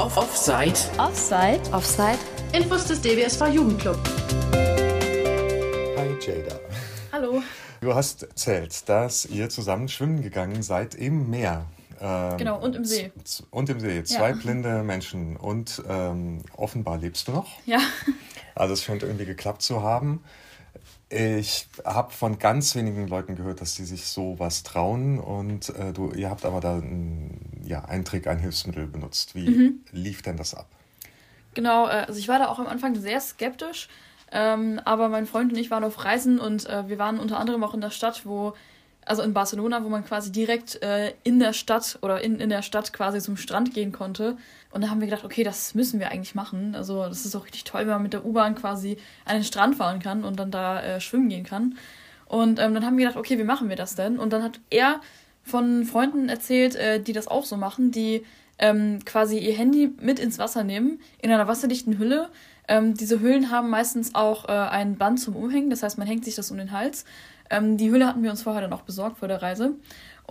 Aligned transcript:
Auf 0.00 0.16
Offside. 0.16 0.80
Offside. 0.96 1.60
Offside. 1.72 2.18
Infos 2.54 2.86
des 2.86 3.02
DBSV 3.02 3.48
Jugendclub. 3.48 3.98
Hi 4.54 6.16
Jada. 6.18 6.58
Hallo. 7.12 7.42
Du 7.82 7.94
hast 7.94 8.22
erzählt, 8.22 8.88
dass 8.88 9.26
ihr 9.26 9.50
zusammen 9.50 9.88
schwimmen 9.90 10.22
gegangen 10.22 10.62
seid 10.62 10.94
im 10.94 11.28
Meer. 11.28 11.66
Ähm, 12.00 12.38
genau, 12.38 12.58
und 12.58 12.76
im 12.76 12.86
See. 12.86 13.12
Und 13.50 13.68
im 13.68 13.78
See. 13.78 14.02
Zwei 14.04 14.30
ja. 14.30 14.36
blinde 14.36 14.82
Menschen. 14.84 15.36
Und 15.36 15.82
ähm, 15.86 16.44
offenbar 16.56 16.96
lebst 16.96 17.28
du 17.28 17.32
noch. 17.32 17.48
Ja. 17.66 17.80
Also 18.54 18.72
es 18.72 18.82
scheint 18.82 19.02
irgendwie 19.02 19.26
geklappt 19.26 19.60
zu 19.60 19.82
haben. 19.82 20.24
Ich 21.10 21.68
habe 21.84 22.12
von 22.12 22.38
ganz 22.38 22.74
wenigen 22.74 23.08
Leuten 23.08 23.34
gehört, 23.34 23.60
dass 23.60 23.74
sie 23.74 23.84
sich 23.84 24.06
sowas 24.06 24.62
trauen 24.62 25.18
und 25.18 25.68
äh, 25.70 25.92
du, 25.92 26.12
ihr 26.12 26.30
habt 26.30 26.44
aber 26.44 26.60
da 26.60 26.76
ein, 26.76 27.49
ja, 27.70 27.84
einen 27.84 28.04
Trick, 28.04 28.26
ein 28.26 28.38
Hilfsmittel 28.38 28.86
benutzt. 28.86 29.34
Wie 29.34 29.48
mhm. 29.48 29.80
lief 29.92 30.22
denn 30.22 30.36
das 30.36 30.54
ab? 30.54 30.66
Genau, 31.54 31.86
äh, 31.86 32.04
also 32.06 32.18
ich 32.18 32.28
war 32.28 32.38
da 32.38 32.48
auch 32.48 32.58
am 32.58 32.66
Anfang 32.66 32.94
sehr 32.96 33.20
skeptisch, 33.20 33.88
ähm, 34.32 34.80
aber 34.84 35.08
mein 35.08 35.26
Freund 35.26 35.52
und 35.52 35.58
ich 35.58 35.70
waren 35.70 35.84
auf 35.84 36.04
Reisen 36.04 36.38
und 36.38 36.68
äh, 36.68 36.88
wir 36.88 36.98
waren 36.98 37.18
unter 37.18 37.38
anderem 37.38 37.64
auch 37.64 37.72
in 37.72 37.80
der 37.80 37.90
Stadt, 37.90 38.26
wo 38.26 38.54
also 39.06 39.22
in 39.22 39.32
Barcelona, 39.32 39.82
wo 39.82 39.88
man 39.88 40.04
quasi 40.04 40.30
direkt 40.30 40.82
äh, 40.82 41.14
in 41.24 41.38
der 41.38 41.52
Stadt 41.52 41.98
oder 42.02 42.20
in, 42.20 42.38
in 42.38 42.50
der 42.50 42.62
Stadt 42.62 42.92
quasi 42.92 43.20
zum 43.20 43.36
Strand 43.36 43.72
gehen 43.72 43.92
konnte. 43.92 44.36
Und 44.72 44.82
da 44.82 44.90
haben 44.90 45.00
wir 45.00 45.06
gedacht, 45.06 45.24
okay, 45.24 45.42
das 45.42 45.74
müssen 45.74 45.98
wir 45.98 46.10
eigentlich 46.10 46.34
machen. 46.34 46.74
Also 46.74 47.04
das 47.04 47.24
ist 47.24 47.34
auch 47.34 47.44
richtig 47.44 47.64
toll, 47.64 47.80
wenn 47.80 47.94
man 47.94 48.02
mit 48.02 48.12
der 48.12 48.24
U-Bahn 48.24 48.54
quasi 48.54 48.98
an 49.24 49.36
den 49.36 49.44
Strand 49.44 49.76
fahren 49.76 50.00
kann 50.00 50.22
und 50.22 50.38
dann 50.38 50.50
da 50.50 50.80
äh, 50.80 51.00
schwimmen 51.00 51.28
gehen 51.28 51.44
kann. 51.44 51.76
Und 52.26 52.60
ähm, 52.60 52.74
dann 52.74 52.84
haben 52.84 52.98
wir 52.98 53.06
gedacht, 53.06 53.18
okay, 53.18 53.38
wie 53.38 53.44
machen 53.44 53.68
wir 53.68 53.74
das 53.74 53.96
denn? 53.96 54.18
Und 54.18 54.32
dann 54.32 54.42
hat 54.42 54.60
er 54.70 55.00
von 55.50 55.84
Freunden 55.84 56.28
erzählt, 56.28 56.76
äh, 56.76 57.00
die 57.00 57.12
das 57.12 57.28
auch 57.28 57.44
so 57.44 57.56
machen, 57.56 57.90
die 57.90 58.24
ähm, 58.58 59.00
quasi 59.04 59.38
ihr 59.38 59.54
Handy 59.54 59.92
mit 60.00 60.18
ins 60.18 60.38
Wasser 60.38 60.64
nehmen, 60.64 61.00
in 61.20 61.30
einer 61.30 61.48
wasserdichten 61.48 61.98
Hülle. 61.98 62.28
Ähm, 62.68 62.94
diese 62.94 63.20
Hüllen 63.20 63.50
haben 63.50 63.70
meistens 63.70 64.14
auch 64.14 64.48
äh, 64.48 64.52
ein 64.52 64.96
Band 64.96 65.18
zum 65.20 65.34
Umhängen, 65.34 65.70
das 65.70 65.82
heißt, 65.82 65.98
man 65.98 66.06
hängt 66.06 66.24
sich 66.24 66.36
das 66.36 66.50
um 66.50 66.58
den 66.58 66.72
Hals. 66.72 67.04
Ähm, 67.50 67.76
die 67.76 67.90
Hülle 67.90 68.06
hatten 68.06 68.22
wir 68.22 68.30
uns 68.30 68.42
vorher 68.42 68.62
dann 68.62 68.72
auch 68.72 68.82
besorgt 68.82 69.18
vor 69.18 69.28
der 69.28 69.42
Reise. 69.42 69.74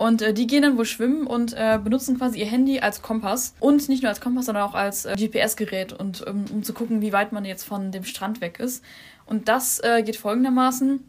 Und 0.00 0.22
äh, 0.22 0.32
die 0.32 0.46
gehen 0.46 0.62
dann 0.62 0.78
wohl 0.78 0.86
schwimmen 0.86 1.26
und 1.26 1.52
äh, 1.52 1.78
benutzen 1.82 2.16
quasi 2.16 2.40
ihr 2.40 2.46
Handy 2.46 2.80
als 2.80 3.02
Kompass. 3.02 3.54
Und 3.60 3.86
nicht 3.90 4.02
nur 4.02 4.08
als 4.08 4.22
Kompass, 4.22 4.46
sondern 4.46 4.64
auch 4.64 4.74
als 4.74 5.04
äh, 5.04 5.14
GPS-Gerät, 5.14 5.92
und 5.92 6.26
um, 6.26 6.46
um, 6.50 6.62
zu 6.62 6.72
gucken, 6.72 7.02
wie 7.02 7.12
weit 7.12 7.32
man 7.32 7.44
jetzt 7.44 7.64
von 7.64 7.92
dem 7.92 8.04
Strand 8.04 8.40
weg 8.40 8.58
ist. 8.58 8.82
Und 9.26 9.48
das 9.48 9.78
äh, 9.80 10.02
geht 10.02 10.16
folgendermaßen. 10.16 11.04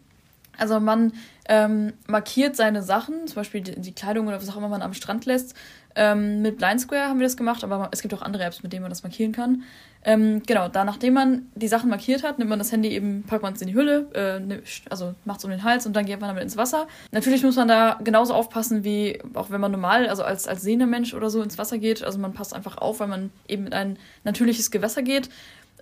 Also 0.58 0.80
man 0.80 1.14
ähm, 1.48 1.94
markiert 2.08 2.56
seine 2.56 2.84
Sachen, 2.84 3.28
zum 3.28 3.36
Beispiel 3.36 3.62
die, 3.62 3.80
die, 3.80 3.94
Kleidung 3.94 4.28
oder 4.28 4.38
was 4.38 4.50
auch 4.50 4.58
immer 4.58 4.70
man 4.70 4.82
am 4.82 4.94
Strand 4.94 5.26
lässt. 5.26 5.56
Ähm, 5.96 6.42
mit 6.42 6.58
Blind 6.58 6.80
Square 6.80 7.10
haben 7.10 7.20
wir 7.20 7.26
das 7.26 7.36
gemacht, 7.36 7.64
aber 7.64 7.90
es 7.92 8.02
gibt 8.02 8.14
auch 8.14 8.22
andere 8.22 8.44
Apps, 8.44 8.64
mit 8.64 8.72
denen 8.72 8.84
man 8.84 8.92
das 8.92 9.04
markieren 9.04 9.32
kann. 9.32 9.64
Ähm, 10.04 10.42
genau, 10.48 10.68
da 10.68 10.84
nachdem 10.84 11.14
man 11.14 11.48
die 11.54 11.68
Sachen 11.68 11.90
markiert 11.90 12.24
hat, 12.24 12.40
nimmt 12.40 12.50
man 12.50 12.58
das 12.58 12.72
Handy 12.72 12.90
eben, 12.90 13.24
packt 13.24 13.44
man 13.44 13.54
es 13.54 13.62
in 13.62 13.68
die 13.68 13.76
Hülle, 13.76 14.10
äh, 14.14 14.62
also 14.90 15.14
macht 15.26 15.40
es 15.40 15.46
um 15.46 15.52
den 15.52 15.64
Hals 15.64 15.86
und 15.86 15.96
dann 15.96 16.06
geht 16.06 16.20
man 16.20 16.30
damit 16.30 16.44
ins 16.44 16.58
Wasser. 16.58 16.88
Natürlich 17.12 17.44
muss 17.44 17.56
man 17.56 17.68
da 17.68 18.00
genauso 18.04 18.34
aufpassen, 18.34 18.84
wie 18.84 19.20
auch 19.36 19.52
wenn 19.52 19.62
man 19.62 19.72
normal, 19.72 20.08
also 20.08 20.24
als, 20.24 20.48
als 20.48 20.64
sehender 20.64 20.88
Mensch 20.88 21.14
oder 21.14 21.30
so 21.30 21.44
ins 21.44 21.58
Wasser 21.58 21.78
geht. 21.78 22.04
Also 22.04 22.18
man 22.18 22.34
passt 22.34 22.56
einfach 22.56 22.78
auf, 22.78 23.00
weil 23.00 23.08
man 23.08 23.30
eben 23.48 23.68
in 23.68 23.74
ein 23.74 24.00
natürliches 24.24 24.72
Gewässer 24.72 25.04
geht. 25.04 25.30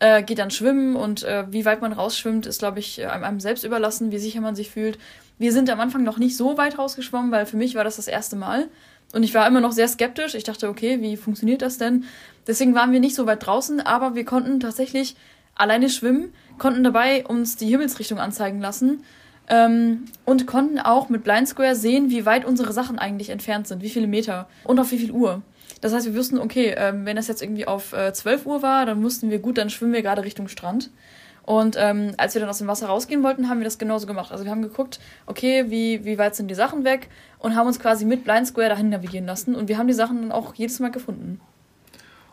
Äh, 0.02 0.23
geht 0.23 0.39
dann 0.39 0.50
schwimmen 0.50 0.95
und 0.95 1.23
äh, 1.23 1.44
wie 1.52 1.66
weit 1.66 1.81
man 1.81 1.92
rausschwimmt, 1.92 2.45
ist, 2.45 2.59
glaube 2.59 2.80
ich, 2.80 3.05
einem, 3.05 3.23
einem 3.25 3.39
selbst 3.42 3.66
überlassen, 3.66 4.11
wie 4.11 4.17
sicher 4.17 4.39
man 4.39 4.55
sich 4.55 4.69
fühlt. 4.69 4.97
Wir 5.39 5.52
sind 5.52 5.69
am 5.69 5.81
Anfang 5.81 6.03
noch 6.03 6.17
nicht 6.17 6.38
so 6.38 6.58
weit 6.58 6.78
rausgeschwommen, 6.78 7.31
weil 7.31 7.45
für 7.45 7.58
mich 7.58 7.75
war 7.75 7.83
das 7.83 7.97
das 7.97 8.08
erste 8.08 8.38
Mal. 8.38 8.70
Und 9.11 9.23
ich 9.23 9.33
war 9.33 9.45
immer 9.45 9.59
noch 9.59 9.73
sehr 9.73 9.88
skeptisch. 9.88 10.36
Ich 10.36 10.44
dachte, 10.44 10.70
okay, 10.70 11.02
wie 11.02 11.17
funktioniert 11.17 11.61
das 11.61 11.77
denn? 11.77 12.05
Deswegen 12.47 12.75
waren 12.75 12.92
wir 12.92 13.00
nicht 13.00 13.16
so 13.16 13.25
weit 13.25 13.45
draußen, 13.45 13.81
aber 13.81 14.16
wir 14.16 14.23
konnten 14.23 14.59
tatsächlich 14.59 15.16
alleine 15.55 15.89
schwimmen, 15.89 16.33
konnten 16.58 16.83
dabei 16.83 17.25
uns 17.25 17.58
die 17.58 17.67
Himmelsrichtung 17.67 18.20
anzeigen 18.20 18.61
lassen 18.61 19.04
ähm, 19.49 20.05
und 20.26 20.48
konnten 20.48 20.80
auch 20.80 21.10
mit 21.10 21.23
Blind 21.23 21.48
Square 21.48 21.76
sehen, 21.76 22.10
wie 22.10 22.26
weit 22.26 22.45
unsere 22.45 22.71
Sachen 22.71 22.99
eigentlich 22.99 23.30
entfernt 23.30 23.67
sind, 23.67 23.81
wie 23.81 23.89
viele 23.89 24.08
Meter 24.08 24.48
und 24.64 24.80
auf 24.80 24.92
wie 24.92 24.99
viel 24.99 25.11
Uhr. 25.11 25.42
Das 25.82 25.94
heißt, 25.94 26.06
wir 26.06 26.16
wussten, 26.16 26.40
okay, 26.40 26.73
ähm, 26.78 27.06
wenn 27.06 27.16
das 27.16 27.28
jetzt 27.28 27.42
irgendwie 27.42 27.67
auf 27.67 27.94
äh, 27.94 28.14
12 28.14 28.45
Uhr 28.45 28.62
war, 28.62 28.86
dann 28.86 29.02
wussten 29.04 29.30
wir, 29.30 29.40
gut, 29.40 29.58
dann 29.58 29.70
schwimmen 29.70 29.94
wir 29.94 30.02
gerade 30.02 30.23
Richtung 30.23 30.48
Strand. 30.48 30.92
Und 31.44 31.78
ähm, 31.80 32.14
als 32.17 32.36
wir 32.36 32.42
dann 32.42 32.50
aus 32.50 32.60
dem 32.60 32.67
Wasser 32.67 32.88
rausgehen 32.88 33.23
wollten, 33.23 33.50
haben 33.50 33.60
wir 33.60 33.64
das 33.64 33.80
genauso 33.80 34.06
gemacht. 34.06 34.32
Also 34.32 34.44
wir 34.44 34.52
haben 34.52 34.62
geguckt, 34.62 35.00
okay, 35.26 35.66
wie, 35.70 36.06
wie 36.06 36.17
weit 36.17 36.36
sind 36.36 36.48
die 36.48 36.56
Sachen 36.56 36.84
weg 36.84 37.10
und 37.40 37.56
haben 37.56 37.66
uns 37.66 37.80
quasi 37.80 38.06
mit 38.06 38.23
Blind 38.23 38.45
Square 38.45 38.70
dahin 38.70 38.90
navigieren 38.90 39.26
lassen. 39.26 39.56
Und 39.56 39.67
wir 39.67 39.78
haben 39.78 39.88
die 39.88 39.94
Sachen 39.94 40.22
dann 40.22 40.32
auch 40.32 40.54
jedes 40.54 40.80
Mal 40.80 40.92
gefunden. 40.92 41.42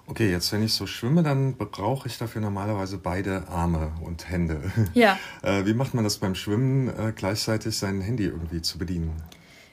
Okay, 0.08 0.30
jetzt 0.30 0.52
wenn 0.52 0.62
ich 0.62 0.74
so 0.74 0.86
schwimme, 0.86 1.22
dann 1.22 1.56
brauche 1.56 2.06
ich 2.06 2.18
dafür 2.18 2.40
normalerweise 2.40 2.98
beide 2.98 3.48
Arme 3.48 3.92
und 4.04 4.28
Hände. 4.28 4.60
Ja. 4.94 5.18
äh, 5.42 5.64
wie 5.64 5.74
macht 5.74 5.94
man 5.94 6.04
das 6.04 6.18
beim 6.18 6.34
Schwimmen, 6.34 6.88
äh, 6.88 7.12
gleichzeitig 7.14 7.76
sein 7.76 8.00
Handy 8.00 8.24
irgendwie 8.24 8.62
zu 8.62 8.78
bedienen? 8.78 9.12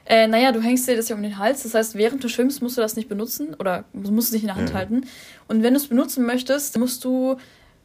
Äh, 0.06 0.26
naja, 0.26 0.52
du 0.52 0.60
hängst 0.60 0.86
dir 0.86 0.96
das 0.96 1.08
ja 1.08 1.16
um 1.16 1.22
den 1.22 1.38
Hals. 1.38 1.62
Das 1.62 1.74
heißt, 1.74 1.94
während 1.94 2.22
du 2.22 2.28
schwimmst, 2.28 2.62
musst 2.62 2.76
du 2.76 2.82
das 2.82 2.96
nicht 2.96 3.08
benutzen 3.08 3.54
oder 3.54 3.84
musst 3.92 4.28
es 4.28 4.32
nicht 4.32 4.42
in 4.42 4.48
der 4.48 4.56
Hand 4.56 4.70
ja. 4.70 4.76
halten. 4.76 5.06
Und 5.48 5.62
wenn 5.62 5.74
du 5.74 5.80
es 5.80 5.88
benutzen 5.88 6.26
möchtest, 6.26 6.78
musst 6.78 7.04
du 7.04 7.36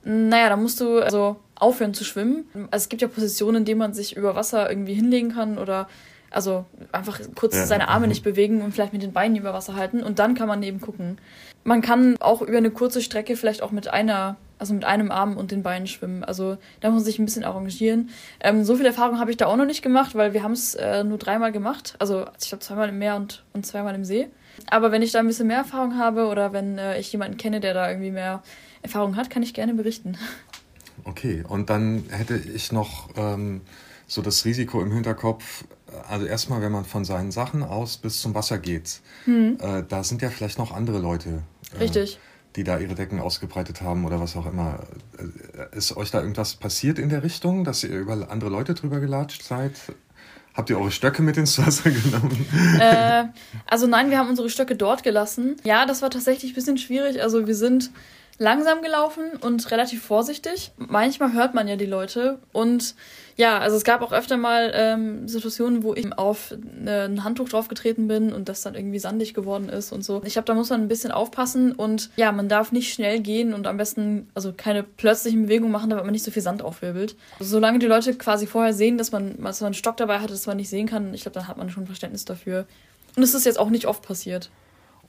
naja, 0.04 0.50
da 0.50 0.56
musst 0.56 0.80
du 0.82 1.00
also 1.00 1.38
aufhören 1.56 1.94
zu 1.94 2.04
schwimmen. 2.04 2.46
Also 2.72 2.84
es 2.84 2.90
gibt 2.90 3.02
ja 3.02 3.08
Positionen, 3.08 3.58
in 3.58 3.66
denen 3.66 3.80
man 3.80 3.94
sich 3.94 4.16
über 4.16 4.36
Wasser 4.36 4.70
irgendwie 4.70 4.94
hinlegen 4.94 5.34
kann 5.34 5.58
oder 5.58 5.88
also 6.32 6.66
einfach 6.92 7.20
kurz 7.36 7.56
ja. 7.56 7.66
seine 7.66 7.90
Arme 7.90 8.08
nicht 8.08 8.24
bewegen 8.24 8.62
und 8.62 8.72
vielleicht 8.72 8.94
mit 8.94 9.02
den 9.02 9.14
Beinen 9.14 9.36
über 9.36 9.54
Wasser 9.54 9.76
halten 9.76 10.04
und 10.04 10.20
dann 10.20 10.36
kann 10.36 10.48
man 10.48 10.62
eben 10.64 10.80
gucken. 10.80 11.18
Man 11.64 11.82
kann 11.82 12.16
auch 12.20 12.42
über 12.42 12.58
eine 12.58 12.72
kurze 12.72 13.02
Strecke 13.02 13.36
vielleicht 13.36 13.62
auch 13.62 13.72
mit 13.72 13.88
einer, 13.88 14.38
also 14.60 14.74
mit 14.74 14.86
einem 14.86 15.10
Arm 15.10 15.38
und 15.38 15.52
den 15.52 15.64
Beinen 15.64 15.88
schwimmen. 15.88 16.24
Also 16.24 16.58
da 16.82 16.90
muss 16.90 16.98
man 16.98 17.06
sich 17.06 17.18
ein 17.18 17.26
bisschen 17.26 17.44
arrangieren. 17.44 18.10
Ähm, 18.42 18.64
so 18.64 18.76
viel 18.76 18.86
Erfahrung 18.86 19.20
habe 19.20 19.32
ich 19.32 19.38
da 19.38 19.48
auch 19.48 19.56
noch 19.56 19.66
nicht 19.66 19.82
gemacht, 19.82 20.16
weil 20.16 20.34
wir 20.34 20.44
haben 20.44 20.52
es 20.52 20.76
äh, 20.76 21.04
nur 21.04 21.18
dreimal 21.18 21.52
gemacht. 21.52 21.96
Also 22.00 22.26
ich 22.40 22.50
glaube 22.50 22.64
zweimal 22.64 22.90
im 22.90 23.00
Meer 23.00 23.16
und, 23.16 23.44
und 23.54 23.66
zweimal 23.66 23.96
im 23.96 24.06
See. 24.06 24.28
Aber 24.70 24.92
wenn 24.92 25.02
ich 25.02 25.12
da 25.12 25.20
ein 25.20 25.28
bisschen 25.28 25.48
mehr 25.48 25.60
Erfahrung 25.60 25.98
habe 25.98 26.28
oder 26.28 26.54
wenn 26.54 26.78
äh, 26.78 27.00
ich 27.00 27.12
jemanden 27.12 27.38
kenne, 27.38 27.62
der 27.62 27.74
da 27.74 27.90
irgendwie 27.90 28.12
mehr 28.12 28.44
Erfahrung 28.82 29.16
hat, 29.16 29.30
kann 29.30 29.44
ich 29.44 29.54
gerne 29.54 29.74
berichten. 29.74 30.18
Okay, 31.06 31.44
und 31.48 31.70
dann 31.70 32.04
hätte 32.10 32.38
ich 32.38 32.72
noch 32.72 33.10
ähm, 33.16 33.62
so 34.08 34.22
das 34.22 34.44
Risiko 34.44 34.82
im 34.82 34.92
Hinterkopf, 34.92 35.64
also 36.08 36.26
erstmal, 36.26 36.62
wenn 36.62 36.72
man 36.72 36.86
von 36.86 37.06
seinen 37.06 37.32
Sachen 37.32 37.64
aus 37.64 37.98
bis 37.98 38.22
zum 38.22 38.36
Wasser 38.36 38.58
geht, 38.58 39.00
hm. 39.26 39.58
äh, 39.60 39.84
da 39.88 40.04
sind 40.04 40.22
ja 40.22 40.30
vielleicht 40.30 40.58
noch 40.60 40.72
andere 40.72 41.00
Leute. 41.00 41.44
Äh, 41.74 41.84
Richtig. 41.84 42.20
Die 42.56 42.64
da 42.64 42.80
ihre 42.80 42.96
Decken 42.96 43.20
ausgebreitet 43.20 43.82
haben 43.82 44.06
oder 44.06 44.20
was 44.20 44.36
auch 44.36 44.46
immer. 44.46 44.80
Äh, 45.18 45.78
ist 45.78 45.96
euch 45.96 46.12
da 46.12 46.20
irgendwas 46.20 46.56
passiert 46.56 46.98
in 47.00 47.10
der 47.10 47.24
Richtung, 47.24 47.64
dass 47.64 47.84
ihr 47.84 47.98
über 47.98 48.32
andere 48.32 48.50
Leute 48.50 48.74
drüber 48.74 49.00
gelatscht 49.00 49.44
seid? 49.44 49.74
Habt 50.56 50.70
ihr 50.70 50.80
eure 50.80 50.92
Stöcke 50.92 51.22
mit 51.22 51.38
ins 51.38 51.58
Wasser 51.60 51.90
genommen? 51.92 52.46
Äh, 52.80 53.26
also 53.68 53.88
nein, 53.88 54.10
wir 54.10 54.18
haben 54.18 54.30
unsere 54.30 54.50
Stöcke 54.50 54.76
dort 54.76 55.04
gelassen. 55.04 55.56
Ja, 55.64 55.86
das 55.86 56.02
war 56.02 56.10
tatsächlich 56.10 56.52
ein 56.52 56.56
bisschen 56.56 56.78
schwierig. 56.78 57.22
Also 57.22 57.48
wir 57.48 57.56
sind 57.56 57.92
langsam 58.40 58.82
gelaufen 58.82 59.34
und 59.42 59.70
relativ 59.70 60.02
vorsichtig. 60.02 60.72
Manchmal 60.78 61.34
hört 61.34 61.54
man 61.54 61.68
ja 61.68 61.76
die 61.76 61.86
Leute 61.86 62.40
und 62.54 62.96
ja, 63.36 63.60
also 63.60 63.78
es 63.78 63.84
gab 63.84 64.02
auch 64.02 64.12
öfter 64.12 64.38
mal 64.38 64.72
ähm, 64.74 65.28
Situationen, 65.28 65.84
wo 65.84 65.94
ich 65.94 66.12
auf 66.18 66.56
äh, 66.86 67.06
ein 67.06 67.24
Handtuch 67.24 67.50
draufgetreten 67.50 68.08
bin 68.08 68.34
und 68.34 68.50
das 68.50 68.62
dann 68.62 68.76
irgendwie 68.76 69.00
sandig 69.00 69.34
geworden 69.34 69.70
ist 69.70 69.92
und 69.92 70.04
so. 70.04 70.22
Ich 70.26 70.34
glaube, 70.34 70.46
da 70.46 70.54
muss 70.54 70.70
man 70.70 70.82
ein 70.82 70.88
bisschen 70.88 71.12
aufpassen 71.12 71.74
und 71.74 72.10
ja, 72.16 72.32
man 72.32 72.50
darf 72.50 72.72
nicht 72.72 72.94
schnell 72.94 73.20
gehen 73.20 73.54
und 73.54 73.68
am 73.68 73.78
besten 73.78 74.30
also 74.34 74.54
keine 74.56 74.84
plötzlichen 74.84 75.44
Bewegungen 75.44 75.72
machen, 75.72 75.90
damit 75.90 76.06
man 76.06 76.14
nicht 76.14 76.26
so 76.26 76.32
viel 76.32 76.42
Sand 76.42 76.62
aufwirbelt. 76.62 77.16
Solange 77.40 77.80
die 77.80 77.88
Leute 77.88 78.14
quasi 78.16 78.48
vorher 78.48 78.74
sehen, 78.74 78.98
dass 78.98 79.12
man, 79.12 79.42
dass 79.42 79.62
man 79.62 79.68
einen 79.68 79.74
Stock 79.74 79.98
dabei 79.98 80.20
hat, 80.20 80.32
dass 80.32 80.48
man 80.48 80.58
nicht 80.58 80.70
sehen 80.70 80.88
kann, 80.88 81.14
ich 81.14 81.22
glaube, 81.22 81.36
dann 81.36 81.48
hat 81.48 81.58
man 81.58 81.70
schon 81.70 81.86
Verständnis 81.86 82.26
dafür. 82.26 82.66
Und 83.16 83.24
es 83.24 83.34
ist 83.34 83.46
jetzt 83.46 83.60
auch 83.60 83.70
nicht 83.70 83.86
oft 83.86 84.02
passiert. 84.02 84.50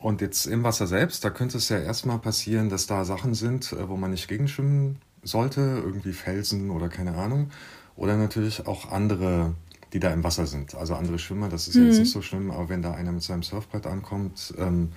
Und 0.01 0.23
jetzt 0.23 0.47
im 0.47 0.65
Wasser 0.65 0.87
selbst, 0.87 1.25
da 1.25 1.31
könnte 1.31 1.59
es 1.59 1.69
ja 1.69 1.79
erstmal 1.79 2.19
passieren, 2.19 2.71
dass 2.71 2.87
da 2.87 3.05
Sachen 3.05 3.35
sind, 3.35 3.73
äh, 3.73 3.89
wo 3.89 3.97
man 3.97 4.11
nicht 4.11 4.29
gegenschwimmen 4.29 4.99
sollte, 5.23 5.61
irgendwie 5.61 6.15
Felsen 6.15 6.71
oder 6.71 6.89
keine 6.89 7.15
Ahnung. 7.15 7.51
Oder 7.97 8.17
natürlich 8.17 8.67
auch 8.67 8.91
andere, 8.91 9.55
die 9.93 10.01
da 10.01 10.11
im 10.11 10.25
Wasser 10.25 10.47
sind. 10.47 10.75
Also 10.75 10.95
andere 10.95 11.19
Schwimmer, 11.19 11.51
das 11.51 11.69
ist 11.69 11.77
mhm. 11.77 11.87
jetzt 11.87 11.99
nicht 11.99 12.13
so 12.13 12.23
schlimm, 12.23 12.51
aber 12.51 12.71
wenn 12.71 12.81
da 12.81 12.93
einer 12.93 13.13
mit 13.13 13.23
seinem 13.23 13.43
Surfbrett 13.43 13.87
ankommt, 13.87 14.55
ähm, 14.57 14.89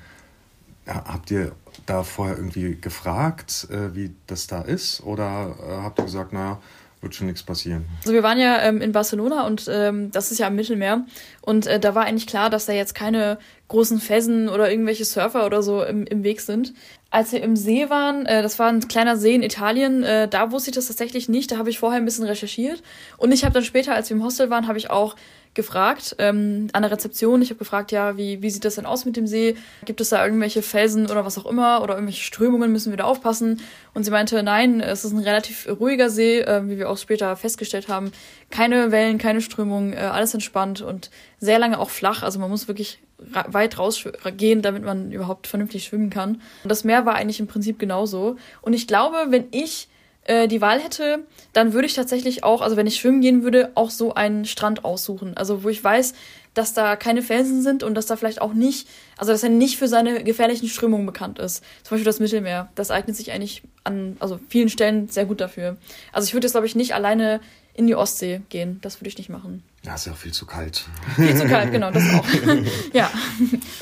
habt 0.88 1.32
ihr 1.32 1.52
da 1.86 2.04
vorher 2.04 2.38
irgendwie 2.38 2.78
gefragt, 2.80 3.68
äh, 3.72 3.94
wie 3.94 4.16
das 4.28 4.48
da 4.48 4.62
ist? 4.62 5.04
Oder 5.04 5.56
äh, 5.68 5.82
habt 5.82 6.00
ihr 6.00 6.06
gesagt, 6.06 6.32
na, 6.32 6.62
wird 7.04 7.14
schon 7.14 7.28
nichts 7.28 7.44
passieren. 7.44 7.86
Also 8.02 8.14
wir 8.14 8.24
waren 8.24 8.40
ja 8.40 8.62
ähm, 8.62 8.82
in 8.82 8.92
Barcelona 8.92 9.46
und 9.46 9.70
ähm, 9.70 10.12
das 10.12 10.32
ist 10.32 10.40
ja 10.40 10.48
am 10.48 10.56
Mittelmeer 10.56 11.06
und 11.42 11.68
äh, 11.68 11.80
da 11.80 11.94
war 11.94 12.06
eigentlich 12.06 12.28
klar, 12.28 12.50
dass 12.50 12.66
da 12.66 12.74
jetzt 12.74 12.96
keine 12.96 13.38
großen 13.68 14.00
Felsen 14.00 14.50
oder 14.50 14.72
irgendwelche 14.72 15.06
Surfer 15.06 15.46
oder 15.46 15.62
so 15.62 15.84
im, 15.84 16.06
im 16.06 16.24
Weg 16.24 16.42
sind. 16.42 16.74
Als 17.10 17.32
wir 17.32 17.44
im 17.44 17.56
See 17.56 17.90
waren, 17.90 18.26
äh, 18.26 18.42
das 18.42 18.58
war 18.58 18.70
ein 18.70 18.88
kleiner 18.88 19.18
See 19.18 19.36
in 19.36 19.44
Italien, 19.44 20.04
äh, 20.04 20.28
da 20.28 20.52
wusste 20.52 20.72
ich 20.72 20.76
das 20.76 20.88
tatsächlich 20.88 21.30
nicht. 21.30 21.52
Da 21.52 21.58
habe 21.58 21.70
ich 21.70 21.80
vorher 21.80 22.00
ein 22.00 22.06
bisschen 22.06 22.26
recherchiert 22.26 22.82
und 23.18 23.32
ich 23.32 23.44
habe 23.44 23.54
dann 23.54 23.64
später, 23.64 23.94
als 23.94 24.10
wir 24.10 24.18
im 24.18 24.24
Hostel 24.24 24.50
waren, 24.50 24.68
habe 24.68 24.78
ich 24.78 24.90
auch 24.90 25.16
gefragt 25.54 26.16
ähm, 26.20 26.68
an 26.74 26.82
der 26.82 26.92
Rezeption. 26.92 27.42
Ich 27.42 27.50
habe 27.50 27.60
gefragt, 27.60 27.92
ja, 27.92 28.18
wie, 28.18 28.42
wie 28.42 28.50
sieht 28.50 28.66
das 28.66 28.76
denn 28.76 28.86
aus 28.86 29.06
mit 29.06 29.16
dem 29.16 29.28
See? 29.28 29.56
Gibt 29.86 30.02
es 30.02 30.10
da 30.10 30.24
irgendwelche 30.24 30.62
Felsen 30.62 31.06
oder 31.10 31.26
was 31.26 31.38
auch 31.38 31.46
immer 31.46 31.82
oder 31.82 31.94
irgendwelche 31.94 32.24
Strömungen, 32.24 32.72
müssen 32.72 32.92
wir 32.92 32.98
da 32.98 33.04
aufpassen? 33.04 33.62
Und 33.94 34.04
sie 34.04 34.12
meinte, 34.12 34.42
nein, 34.42 34.82
es 34.82 35.06
ist 35.06 35.14
ein 35.14 35.20
relativ 35.20 35.68
ruhiger 35.68 36.10
See, 36.10 36.40
äh, 36.40 36.68
wie 36.68 36.78
wir 36.78 36.90
auch 36.90 36.98
später 36.98 37.36
festgestellt 37.36 37.88
haben. 37.88 38.12
Keine 38.50 38.92
Wellen, 38.92 39.18
keine 39.18 39.42
Strömungen, 39.42 39.94
äh, 39.94 39.98
alles 39.98 40.34
entspannt 40.34 40.82
und 40.82 41.12
sehr 41.40 41.60
lange 41.60 41.80
auch 41.80 41.90
flach. 41.90 42.24
Also 42.24 42.40
man 42.40 42.50
muss 42.50 42.68
wirklich 42.68 43.00
weit 43.48 43.80
rausgehen, 43.80 44.62
damit 44.62 44.84
man 44.84 45.12
überhaupt 45.12 45.48
vernünftig 45.48 45.86
schwimmen 45.86 46.10
kann. 46.10 46.42
Und 46.64 46.70
das 46.70 46.84
Meer 46.84 47.06
war 47.06 47.16
eigentlich 47.16 47.40
im 47.40 47.48
Prinzip 47.48 47.80
genauso. 47.80 48.36
Und 48.62 48.74
ich 48.74 48.88
glaube, 48.88 49.28
wenn 49.30 49.46
ich 49.52 49.88
äh, 50.26 50.48
die 50.48 50.62
Wahl 50.62 50.80
hätte, 50.80 51.26
dann 51.52 51.74
würde 51.74 51.88
ich 51.88 51.94
tatsächlich 51.94 52.44
auch, 52.44 52.62
also 52.62 52.78
wenn 52.78 52.88
ich 52.88 52.96
schwimmen 52.96 53.22
gehen 53.22 53.44
würde, 53.44 53.72
auch 53.76 53.90
so 53.90 54.14
einen 54.14 54.46
Strand 54.46 54.86
aussuchen. 54.86 55.36
Also 55.36 55.64
wo 55.64 55.70
ich 55.70 55.84
weiß, 55.84 56.14
dass 56.54 56.74
da 56.74 56.96
keine 56.96 57.22
Felsen 57.22 57.62
sind 57.62 57.84
und 57.84 57.96
dass 57.96 58.06
da 58.06 58.16
vielleicht 58.16 58.42
auch 58.42 58.54
nicht, 58.54 58.88
also 59.18 59.32
dass 59.32 59.44
er 59.44 59.50
nicht 59.50 59.78
für 59.78 59.88
seine 59.88 60.24
gefährlichen 60.24 60.68
Strömungen 60.68 61.06
bekannt 61.06 61.40
ist. 61.40 61.64
Zum 61.84 61.96
Beispiel 61.96 62.06
das 62.06 62.20
Mittelmeer. 62.20 62.70
Das 62.76 62.92
eignet 62.92 63.16
sich 63.16 63.32
eigentlich 63.32 63.64
an 63.84 64.18
also 64.20 64.40
vielen 64.50 64.70
Stellen 64.70 65.10
sehr 65.10 65.26
gut 65.26 65.42
dafür. 65.42 65.78
Also 66.12 66.28
ich 66.28 66.34
würde 66.34 66.46
jetzt, 66.46 66.54
glaube 66.54 66.68
ich, 66.68 66.76
nicht 66.76 66.94
alleine 66.94 67.42
in 67.74 67.88
die 67.88 67.96
Ostsee 67.96 68.42
gehen. 68.50 68.80
Das 68.82 69.00
würde 69.00 69.10
ich 69.10 69.18
nicht 69.18 69.30
machen. 69.30 69.64
Ja, 69.84 69.96
ist 69.96 70.06
ja 70.06 70.14
auch 70.14 70.18
viel 70.18 70.32
zu 70.32 70.46
kalt. 70.46 70.86
Viel 71.16 71.36
zu 71.36 71.48
kalt, 71.48 71.72
genau, 71.72 71.92
das 71.92 72.04
auch. 72.14 72.26
ja. 72.94 73.12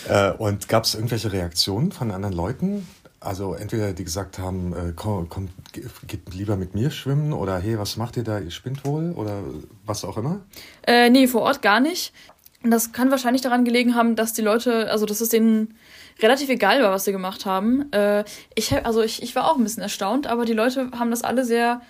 Äh, 0.08 0.32
und 0.38 0.70
gab 0.70 0.86
es 0.86 0.96
irgendwelche 0.96 1.32
Reaktionen 1.32 1.92
von 1.92 2.10
anderen 2.12 2.34
Leuten? 2.34 2.88
Also 3.24 3.54
entweder 3.54 3.94
die 3.94 4.04
gesagt 4.04 4.40
haben, 4.40 4.74
äh, 4.74 4.94
komm, 4.96 5.30
komm, 5.30 5.50
geht 6.08 6.34
lieber 6.34 6.56
mit 6.56 6.74
mir 6.74 6.90
schwimmen 6.90 7.34
oder 7.34 7.60
hey, 7.60 7.78
was 7.78 7.96
macht 7.96 8.18
ihr 8.18 8.24
da, 8.24 8.40
ihr 8.40 8.50
spinnt 8.50 8.84
wohl 8.84 9.12
oder 9.12 9.44
was 9.86 10.04
auch 10.04 10.18
immer? 10.18 10.42
Äh, 10.88 11.12
nee, 11.12 11.28
vor 11.28 11.42
Ort 11.42 11.62
gar 11.62 11.80
nicht. 11.80 12.14
Das 12.64 12.94
kann 12.94 13.12
wahrscheinlich 13.12 13.44
daran 13.44 13.64
gelegen 13.64 13.94
haben, 13.94 14.16
dass 14.16 14.34
die 14.34 14.42
Leute, 14.42 14.90
also 14.90 15.06
dass 15.06 15.22
es 15.22 15.30
denen 15.30 15.76
relativ 16.20 16.50
egal 16.50 16.82
war, 16.82 16.92
was 16.92 17.06
sie 17.06 17.12
gemacht 17.12 17.46
haben. 17.46 17.92
Äh, 17.92 18.24
ich, 18.56 18.74
also 18.86 19.04
ich, 19.04 19.22
ich 19.22 19.36
war 19.36 19.52
auch 19.52 19.58
ein 19.58 19.64
bisschen 19.64 19.84
erstaunt, 19.84 20.26
aber 20.26 20.46
die 20.46 20.54
Leute 20.54 20.90
haben 20.98 21.12
das 21.12 21.24
alle 21.24 21.46
sehr 21.46 21.82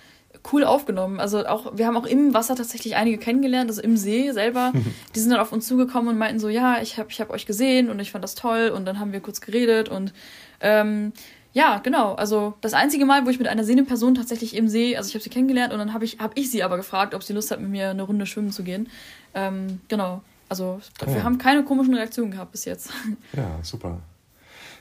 cool 0.50 0.64
aufgenommen. 0.64 1.20
Also 1.20 1.46
auch, 1.46 1.76
wir 1.76 1.86
haben 1.86 1.96
auch 1.96 2.06
im 2.06 2.34
Wasser 2.34 2.56
tatsächlich 2.56 2.96
einige 2.96 3.18
kennengelernt, 3.18 3.70
also 3.70 3.82
im 3.82 3.96
See 3.96 4.32
selber. 4.32 4.72
Die 5.14 5.20
sind 5.20 5.30
dann 5.30 5.40
auf 5.40 5.52
uns 5.52 5.66
zugekommen 5.66 6.08
und 6.08 6.18
meinten 6.18 6.40
so, 6.40 6.48
ja, 6.48 6.80
ich 6.82 6.98
habe 6.98 7.10
ich 7.10 7.20
hab 7.20 7.30
euch 7.30 7.46
gesehen 7.46 7.90
und 7.90 8.00
ich 8.00 8.10
fand 8.10 8.24
das 8.24 8.34
toll 8.34 8.72
und 8.74 8.84
dann 8.84 8.98
haben 8.98 9.12
wir 9.12 9.20
kurz 9.20 9.40
geredet 9.40 9.88
und 9.88 10.12
ähm, 10.60 11.12
ja, 11.52 11.78
genau. 11.78 12.14
Also 12.14 12.54
das 12.60 12.72
einzige 12.72 13.04
Mal, 13.04 13.26
wo 13.26 13.30
ich 13.30 13.38
mit 13.38 13.46
einer 13.46 13.64
sehenden 13.64 13.86
Person 13.86 14.14
tatsächlich 14.14 14.56
im 14.56 14.68
See, 14.68 14.96
also 14.96 15.08
ich 15.08 15.14
habe 15.14 15.22
sie 15.22 15.30
kennengelernt 15.30 15.72
und 15.72 15.78
dann 15.78 15.92
habe 15.92 16.04
ich, 16.04 16.18
hab 16.18 16.36
ich 16.36 16.50
sie 16.50 16.62
aber 16.62 16.76
gefragt, 16.76 17.14
ob 17.14 17.22
sie 17.22 17.34
Lust 17.34 17.50
hat, 17.50 17.60
mit 17.60 17.70
mir 17.70 17.90
eine 17.90 18.02
Runde 18.02 18.26
schwimmen 18.26 18.52
zu 18.52 18.62
gehen. 18.62 18.88
Ähm, 19.34 19.80
genau. 19.88 20.22
Also 20.48 20.80
wir 21.04 21.16
oh. 21.18 21.22
haben 21.22 21.38
keine 21.38 21.64
komischen 21.64 21.94
Reaktionen 21.94 22.30
gehabt 22.30 22.52
bis 22.52 22.64
jetzt. 22.64 22.90
Ja, 23.32 23.58
super. 23.62 24.00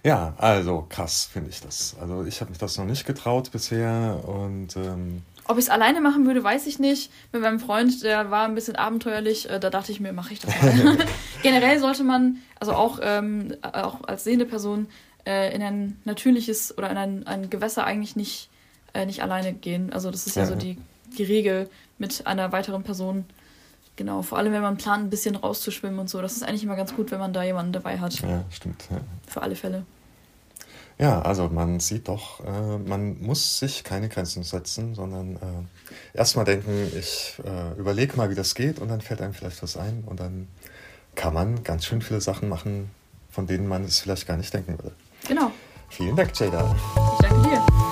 Ja, 0.03 0.33
also 0.37 0.85
krass 0.89 1.29
finde 1.31 1.51
ich 1.51 1.61
das. 1.61 1.95
Also 2.01 2.25
ich 2.25 2.41
habe 2.41 2.49
mich 2.49 2.57
das 2.57 2.77
noch 2.77 2.85
nicht 2.85 3.05
getraut 3.05 3.51
bisher 3.51 4.19
und 4.25 4.75
ähm 4.75 5.21
ob 5.47 5.57
ich 5.57 5.65
es 5.65 5.69
alleine 5.69 6.01
machen 6.01 6.25
würde, 6.25 6.43
weiß 6.43 6.67
ich 6.67 6.79
nicht. 6.79 7.11
Mit 7.31 7.41
meinem 7.41 7.59
Freund, 7.59 8.03
der 8.03 8.31
war 8.31 8.45
ein 8.45 8.55
bisschen 8.55 8.75
abenteuerlich, 8.75 9.49
äh, 9.49 9.59
da 9.59 9.69
dachte 9.69 9.91
ich 9.91 9.99
mir, 9.99 10.13
mache 10.13 10.33
ich 10.33 10.39
das 10.39 10.61
mal. 10.61 10.97
Generell 11.43 11.79
sollte 11.79 12.03
man, 12.03 12.37
also 12.59 12.73
auch, 12.73 12.99
ähm, 13.01 13.55
auch 13.61 14.03
als 14.03 14.23
sehende 14.23 14.45
Person, 14.45 14.87
äh, 15.25 15.53
in 15.53 15.61
ein 15.61 15.99
natürliches 16.05 16.77
oder 16.77 16.89
in 16.89 16.97
ein, 16.97 17.27
ein 17.27 17.49
Gewässer 17.49 17.85
eigentlich 17.85 18.15
nicht, 18.15 18.49
äh, 18.93 19.05
nicht 19.05 19.23
alleine 19.23 19.53
gehen. 19.53 19.91
Also 19.93 20.11
das 20.11 20.27
ist 20.27 20.35
ja, 20.35 20.43
ja 20.43 20.47
so 20.47 20.55
die, 20.55 20.77
die 21.17 21.23
Regel 21.23 21.69
mit 21.97 22.27
einer 22.27 22.51
weiteren 22.51 22.83
Person. 22.83 23.25
Genau, 23.95 24.21
vor 24.21 24.37
allem 24.37 24.53
wenn 24.53 24.61
man 24.61 24.77
plant, 24.77 25.05
ein 25.05 25.09
bisschen 25.09 25.35
rauszuschwimmen 25.35 25.99
und 25.99 26.09
so. 26.09 26.21
Das 26.21 26.33
ist 26.33 26.43
eigentlich 26.43 26.63
immer 26.63 26.75
ganz 26.75 26.95
gut, 26.95 27.11
wenn 27.11 27.19
man 27.19 27.33
da 27.33 27.43
jemanden 27.43 27.73
dabei 27.73 27.99
hat. 27.99 28.19
Ja, 28.21 28.43
stimmt. 28.49 28.85
Ja. 28.89 28.97
Für 29.27 29.41
alle 29.41 29.55
Fälle. 29.55 29.85
Ja, 31.01 31.19
also 31.23 31.49
man 31.49 31.79
sieht 31.79 32.07
doch, 32.07 32.45
äh, 32.45 32.77
man 32.77 33.19
muss 33.21 33.57
sich 33.57 33.83
keine 33.83 34.07
Grenzen 34.07 34.43
setzen, 34.43 34.93
sondern 34.93 35.35
äh, 35.35 36.17
erstmal 36.17 36.45
denken, 36.45 36.91
ich 36.95 37.41
äh, 37.43 37.79
überlege 37.79 38.15
mal, 38.17 38.29
wie 38.29 38.35
das 38.35 38.53
geht 38.53 38.77
und 38.77 38.87
dann 38.87 39.01
fällt 39.01 39.19
einem 39.19 39.33
vielleicht 39.33 39.63
was 39.63 39.77
ein 39.77 40.03
und 40.05 40.19
dann 40.19 40.47
kann 41.15 41.33
man 41.33 41.63
ganz 41.63 41.85
schön 41.85 42.03
viele 42.03 42.21
Sachen 42.21 42.49
machen, 42.49 42.91
von 43.31 43.47
denen 43.47 43.67
man 43.67 43.83
es 43.83 43.99
vielleicht 43.99 44.27
gar 44.27 44.37
nicht 44.37 44.53
denken 44.53 44.77
würde. 44.77 44.91
Genau. 45.27 45.51
Vielen 45.89 46.15
Dank, 46.15 46.39
Jada. 46.39 46.75
Ich 47.19 47.27
danke 47.27 47.49
dir. 47.49 47.90